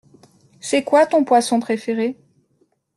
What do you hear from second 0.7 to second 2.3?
quoi ton poisson préféré?